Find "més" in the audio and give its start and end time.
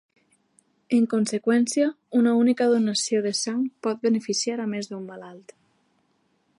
4.75-4.93